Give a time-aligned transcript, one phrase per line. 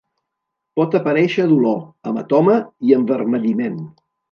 [0.79, 1.77] Pot aparèixer dolor,
[2.11, 2.57] hematoma
[2.89, 3.81] i envermelliment.